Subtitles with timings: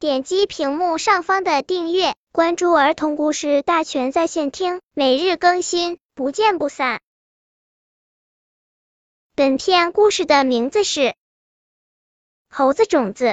[0.00, 7.00] 点击屏幕上方的订阅，关注儿童故事大全在线听，每日更新，不见不散。
[9.34, 11.00] 本片故事的名字是
[12.48, 13.24] 《猴子种子》。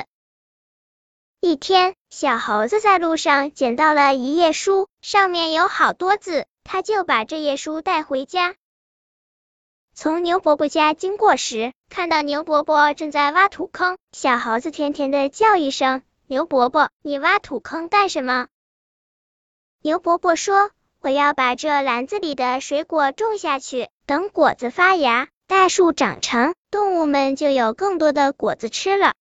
[1.40, 8.56] 一天，小猴子在路上捡到了一页书，上面有好多字，他就把这页书带回家。
[9.94, 18.48] 从牛伯伯家经过时，看到牛伯伯正在挖土坑，小猴子甜甜的叫一声：“牛伯伯，你挖土坑干什么？”
[19.82, 20.72] 牛伯伯说
[21.02, 29.14] ：“我要把这篮子里的水果种下去，等果子发芽，大树长成，动物们就有更多的果子吃了。”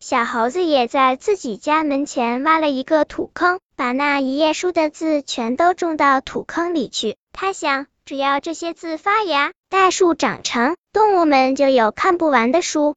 [0.00, 7.16] 小猴子也在自己家门前挖了一个土坑，把那一页书的字全都种到土坑里去。
[7.32, 7.86] 他想。
[8.06, 12.94] 只要这些字发芽，大树长成，动物们就有看不完的书。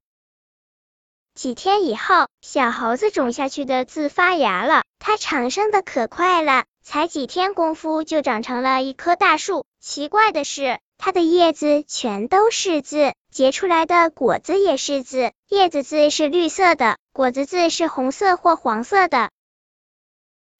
[1.40, 9.64] 几天以后，小猴子种下去的字发芽了，它长生的可快了，才几天功夫就长成了一棵大树。
[9.80, 19.30] 奇怪的是，它的叶子全都是字，结出来的果子也是字，叶子字是绿色的，果子字是红色或黄色的。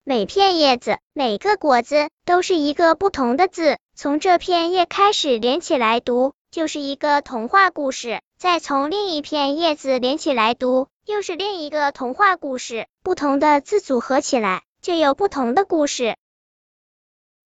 [0.02, 3.76] 每片叶子、每个果子都是一个不同的字。
[3.94, 12.86] 从这片叶开始连起来读，就是一个童话故事；再从另一片叶子连起来读，又是另一个童话故事。
[13.02, 16.16] 不同的字组合起来，就有不同的故事。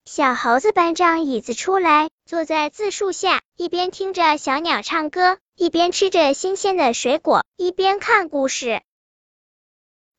[0.04, 8.80] 小猴子搬张椅子出来，坐在字树下，一边听着小鸟唱歌，一边吃着新鲜的水果，一边看故事。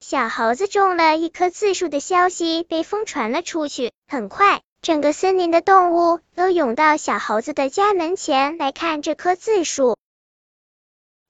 [0.02, 4.62] 小猴子种了一棵字树的消息被风传了出去，很快。
[4.82, 9.98] 整个森林的动物都涌到小猴子的家门前来看这棵字树。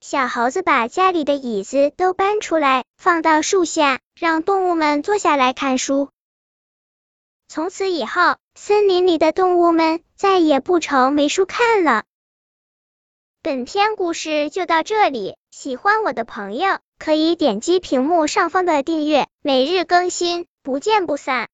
[0.08, 6.10] 小猴子把家里的椅子都搬出来，放到树下，让动物们坐下来看书。
[7.48, 12.04] 从此以后，森林里的动物们再也不愁没书看了。
[13.42, 21.44] 本篇故事就到这里，喜欢我的朋友可以点击屏幕上方的订阅，每日更新，不见不散。